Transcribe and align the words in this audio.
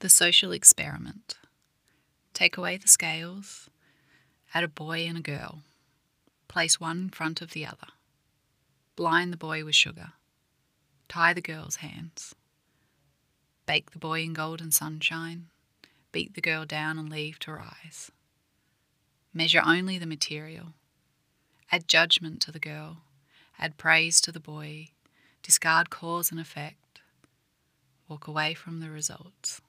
The 0.00 0.08
social 0.08 0.52
experiment. 0.52 1.38
Take 2.32 2.56
away 2.56 2.76
the 2.76 2.86
scales, 2.86 3.68
add 4.54 4.62
a 4.62 4.68
boy 4.68 5.00
and 5.00 5.18
a 5.18 5.20
girl. 5.20 5.62
Place 6.46 6.78
one 6.78 6.98
in 6.98 7.08
front 7.10 7.42
of 7.42 7.50
the 7.50 7.66
other. 7.66 7.88
Blind 8.94 9.32
the 9.32 9.36
boy 9.36 9.64
with 9.64 9.74
sugar. 9.74 10.12
Tie 11.08 11.32
the 11.32 11.40
girl's 11.40 11.76
hands. 11.76 12.36
Bake 13.66 13.90
the 13.90 13.98
boy 13.98 14.20
in 14.20 14.34
golden 14.34 14.70
sunshine. 14.70 15.46
Beat 16.12 16.34
the 16.34 16.40
girl 16.40 16.64
down 16.64 16.96
and 16.96 17.10
leave 17.10 17.40
to 17.40 17.52
rise. 17.54 18.12
Measure 19.34 19.62
only 19.66 19.98
the 19.98 20.06
material. 20.06 20.74
Add 21.72 21.88
judgment 21.88 22.40
to 22.42 22.52
the 22.52 22.60
girl. 22.60 22.98
Add 23.58 23.78
praise 23.78 24.20
to 24.20 24.30
the 24.30 24.38
boy. 24.38 24.90
Discard 25.42 25.90
cause 25.90 26.30
and 26.30 26.38
effect. 26.38 27.00
Walk 28.08 28.28
away 28.28 28.54
from 28.54 28.78
the 28.78 28.90
results. 28.90 29.60